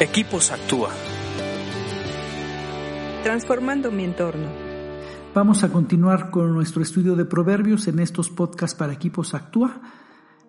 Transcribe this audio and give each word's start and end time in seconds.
Equipos 0.00 0.50
Actúa. 0.50 0.90
Transformando 3.22 3.92
mi 3.92 4.02
entorno. 4.02 4.48
Vamos 5.32 5.62
a 5.62 5.68
continuar 5.70 6.30
con 6.30 6.52
nuestro 6.52 6.82
estudio 6.82 7.14
de 7.14 7.24
proverbios 7.24 7.86
en 7.86 8.00
estos 8.00 8.28
podcasts 8.28 8.76
para 8.76 8.92
Equipos 8.92 9.34
Actúa. 9.34 9.80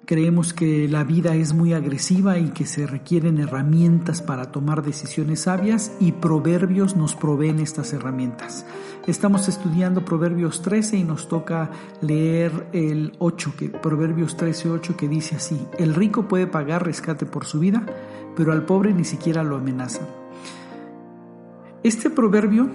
Creemos 0.05 0.53
que 0.53 0.87
la 0.87 1.03
vida 1.03 1.35
es 1.35 1.53
muy 1.53 1.73
agresiva 1.73 2.37
y 2.37 2.49
que 2.49 2.67
se 2.67 2.85
requieren 2.85 3.39
herramientas 3.39 4.21
para 4.21 4.51
tomar 4.51 4.83
decisiones 4.83 5.41
sabias 5.41 5.93
y 5.99 6.11
proverbios 6.11 6.95
nos 6.95 7.15
proveen 7.15 7.59
estas 7.59 7.91
herramientas. 7.91 8.67
Estamos 9.07 9.47
estudiando 9.47 10.05
Proverbios 10.05 10.61
13 10.61 10.97
y 10.97 11.03
nos 11.03 11.27
toca 11.27 11.71
leer 12.01 12.67
el 12.71 13.13
8, 13.17 13.53
que, 13.57 13.69
Proverbios 13.69 14.37
13, 14.37 14.69
8 14.69 14.95
que 14.95 15.07
dice 15.07 15.37
así, 15.37 15.59
el 15.79 15.95
rico 15.95 16.27
puede 16.27 16.45
pagar 16.45 16.85
rescate 16.85 17.25
por 17.25 17.45
su 17.45 17.59
vida, 17.59 17.83
pero 18.35 18.51
al 18.51 18.63
pobre 18.63 18.93
ni 18.93 19.05
siquiera 19.05 19.43
lo 19.43 19.55
amenazan. 19.55 20.07
Este 21.81 22.11
proverbio 22.11 22.69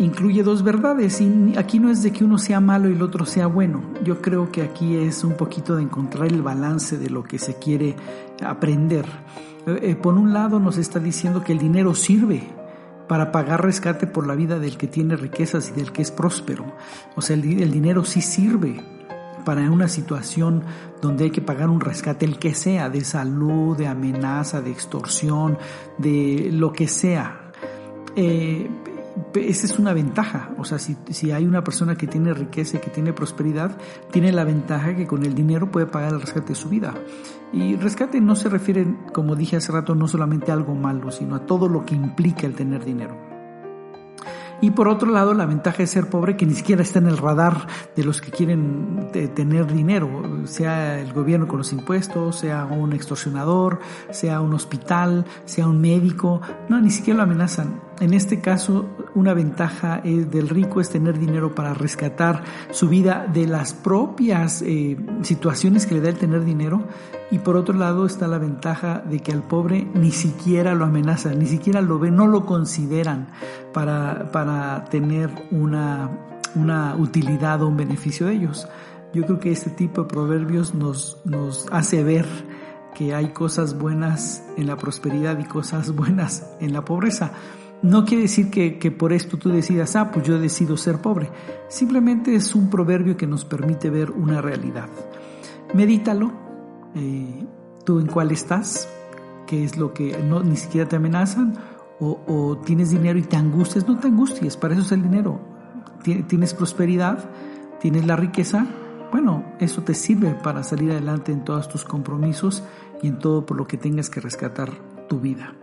incluye 0.00 0.42
dos 0.42 0.62
verdades 0.62 1.20
y 1.20 1.54
aquí 1.58 1.78
no 1.78 1.90
es 1.90 2.02
de 2.02 2.10
que 2.10 2.24
uno 2.24 2.38
sea 2.38 2.58
malo 2.58 2.88
y 2.88 2.94
el 2.94 3.02
otro 3.02 3.26
sea 3.26 3.46
bueno. 3.46 3.82
Yo 4.02 4.20
creo 4.22 4.50
que 4.50 4.62
aquí 4.62 4.96
es 4.96 5.24
un 5.24 5.34
poquito 5.34 5.76
de 5.76 5.82
encontrar 5.82 6.28
el 6.28 6.42
balance 6.42 6.96
de 6.96 7.10
lo 7.10 7.22
que 7.22 7.38
se 7.38 7.56
quiere 7.58 7.96
aprender. 8.42 9.04
Eh, 9.66 9.78
eh, 9.82 9.96
por 9.96 10.14
un 10.14 10.32
lado 10.32 10.58
nos 10.58 10.78
está 10.78 10.98
diciendo 10.98 11.44
que 11.44 11.52
el 11.52 11.58
dinero 11.58 11.94
sirve 11.94 12.48
para 13.08 13.30
pagar 13.30 13.62
rescate 13.62 14.06
por 14.06 14.26
la 14.26 14.34
vida 14.34 14.58
del 14.58 14.78
que 14.78 14.86
tiene 14.86 15.16
riquezas 15.16 15.68
y 15.68 15.72
del 15.72 15.92
que 15.92 16.00
es 16.00 16.10
próspero. 16.10 16.64
O 17.14 17.20
sea, 17.20 17.36
el, 17.36 17.70
dinero 17.70 18.04
sí 18.04 18.22
sirve 18.22 18.80
para 19.44 19.70
una 19.70 19.88
situación 19.88 20.62
donde 21.02 21.24
hay 21.24 21.30
que 21.30 21.42
pagar 21.42 21.68
un 21.68 21.80
rescate, 21.80 22.24
el 22.24 22.38
que 22.38 22.54
sea, 22.54 22.88
de 22.88 23.04
salud, 23.04 23.76
de 23.76 23.86
amenaza, 23.86 24.62
de 24.62 24.70
extorsión, 24.70 25.58
de 25.98 26.50
lo 26.52 26.72
que 26.72 26.88
sea. 26.88 27.50
Eh, 28.16 28.70
esa 29.34 29.66
es 29.66 29.78
una 29.78 29.92
ventaja, 29.92 30.50
o 30.58 30.64
sea, 30.64 30.78
si, 30.78 30.96
si, 31.10 31.32
hay 31.32 31.46
una 31.46 31.64
persona 31.64 31.96
que 31.96 32.06
tiene 32.06 32.34
riqueza 32.34 32.76
y 32.76 32.80
que 32.80 32.90
tiene 32.90 33.12
prosperidad, 33.12 33.76
tiene 34.10 34.32
la 34.32 34.44
ventaja 34.44 34.94
que 34.94 35.06
con 35.06 35.24
el 35.24 35.34
dinero 35.34 35.70
puede 35.70 35.86
pagar 35.86 36.12
el 36.12 36.20
rescate 36.20 36.50
de 36.50 36.54
su 36.54 36.68
vida. 36.68 36.94
Y 37.52 37.76
rescate 37.76 38.20
no 38.20 38.36
se 38.36 38.48
refiere, 38.48 38.86
como 39.12 39.34
dije 39.34 39.56
hace 39.56 39.72
rato, 39.72 39.94
no 39.94 40.06
solamente 40.06 40.50
a 40.50 40.54
algo 40.54 40.74
malo, 40.74 41.10
sino 41.10 41.34
a 41.34 41.46
todo 41.46 41.68
lo 41.68 41.84
que 41.84 41.94
implica 41.94 42.46
el 42.46 42.54
tener 42.54 42.84
dinero. 42.84 43.30
Y 44.62 44.72
por 44.72 44.88
otro 44.88 45.10
lado, 45.10 45.32
la 45.32 45.46
ventaja 45.46 45.78
de 45.78 45.86
ser 45.86 46.10
pobre 46.10 46.36
que 46.36 46.44
ni 46.44 46.54
siquiera 46.54 46.82
está 46.82 46.98
en 46.98 47.06
el 47.06 47.16
radar 47.16 47.66
de 47.96 48.04
los 48.04 48.20
que 48.20 48.30
quieren 48.30 49.08
eh, 49.14 49.28
tener 49.28 49.72
dinero, 49.72 50.46
sea 50.46 51.00
el 51.00 51.12
gobierno 51.14 51.48
con 51.48 51.58
los 51.58 51.72
impuestos, 51.72 52.36
sea 52.36 52.66
un 52.66 52.92
extorsionador, 52.92 53.80
sea 54.10 54.40
un 54.40 54.52
hospital, 54.52 55.24
sea 55.46 55.66
un 55.66 55.80
médico, 55.80 56.42
no, 56.68 56.78
ni 56.80 56.90
siquiera 56.90 57.18
lo 57.18 57.22
amenazan. 57.22 57.80
En 58.00 58.14
este 58.14 58.40
caso, 58.40 58.86
una 59.14 59.34
ventaja 59.34 60.00
del 60.02 60.48
rico 60.48 60.80
es 60.80 60.88
tener 60.88 61.18
dinero 61.18 61.54
para 61.54 61.74
rescatar 61.74 62.42
su 62.70 62.88
vida 62.88 63.26
de 63.30 63.46
las 63.46 63.74
propias 63.74 64.62
eh, 64.62 64.96
situaciones 65.20 65.84
que 65.84 65.96
le 65.96 66.00
da 66.00 66.08
el 66.08 66.16
tener 66.16 66.46
dinero. 66.46 66.82
Y 67.30 67.40
por 67.40 67.56
otro 67.56 67.74
lado 67.76 68.06
está 68.06 68.26
la 68.26 68.38
ventaja 68.38 69.00
de 69.00 69.20
que 69.20 69.32
al 69.32 69.42
pobre 69.42 69.86
ni 69.92 70.12
siquiera 70.12 70.74
lo 70.74 70.86
amenazan, 70.86 71.38
ni 71.38 71.46
siquiera 71.46 71.82
lo 71.82 71.98
ven, 71.98 72.16
no 72.16 72.26
lo 72.26 72.46
consideran 72.46 73.28
para, 73.74 74.32
para 74.32 74.86
tener 74.86 75.30
una, 75.50 76.10
una 76.54 76.96
utilidad 76.96 77.60
o 77.62 77.68
un 77.68 77.76
beneficio 77.76 78.28
de 78.28 78.32
ellos. 78.32 78.66
Yo 79.12 79.26
creo 79.26 79.40
que 79.40 79.52
este 79.52 79.68
tipo 79.68 80.04
de 80.04 80.08
proverbios 80.08 80.74
nos, 80.74 81.20
nos 81.26 81.66
hace 81.70 82.02
ver 82.02 82.26
que 82.94 83.14
hay 83.14 83.28
cosas 83.28 83.78
buenas 83.78 84.42
en 84.56 84.66
la 84.66 84.76
prosperidad 84.76 85.38
y 85.38 85.44
cosas 85.44 85.94
buenas 85.94 86.46
en 86.60 86.72
la 86.72 86.82
pobreza. 86.82 87.32
No 87.82 88.04
quiere 88.04 88.24
decir 88.24 88.50
que, 88.50 88.90
por 88.90 89.12
esto 89.12 89.38
tú 89.38 89.48
decidas, 89.48 89.96
ah, 89.96 90.10
pues 90.10 90.26
yo 90.26 90.38
decido 90.38 90.76
ser 90.76 90.98
pobre. 90.98 91.30
Simplemente 91.68 92.34
es 92.34 92.54
un 92.54 92.68
proverbio 92.68 93.16
que 93.16 93.26
nos 93.26 93.44
permite 93.44 93.88
ver 93.88 94.10
una 94.10 94.42
realidad. 94.42 94.88
Medítalo, 95.72 96.30
eh, 96.94 97.46
tú 97.84 97.98
en 97.98 98.06
cuál 98.06 98.32
estás, 98.32 98.88
qué 99.46 99.64
es 99.64 99.78
lo 99.78 99.94
que 99.94 100.22
no, 100.22 100.42
ni 100.42 100.56
siquiera 100.56 100.88
te 100.88 100.96
amenazan, 100.96 101.54
o, 102.00 102.20
o, 102.26 102.58
tienes 102.58 102.90
dinero 102.90 103.18
y 103.18 103.22
te 103.22 103.36
angustias, 103.36 103.86
no 103.86 103.98
te 103.98 104.08
angusties, 104.08 104.56
para 104.56 104.74
eso 104.74 104.82
es 104.82 104.92
el 104.92 105.02
dinero. 105.02 105.40
Tienes 106.02 106.54
prosperidad, 106.54 107.30
tienes 107.78 108.06
la 108.06 108.16
riqueza, 108.16 108.66
bueno, 109.10 109.44
eso 109.58 109.82
te 109.82 109.94
sirve 109.94 110.34
para 110.34 110.62
salir 110.62 110.92
adelante 110.92 111.32
en 111.32 111.44
todos 111.44 111.68
tus 111.68 111.84
compromisos 111.84 112.62
y 113.02 113.08
en 113.08 113.18
todo 113.18 113.44
por 113.44 113.56
lo 113.56 113.66
que 113.66 113.76
tengas 113.76 114.08
que 114.08 114.20
rescatar 114.20 114.70
tu 115.08 115.20
vida. 115.20 115.54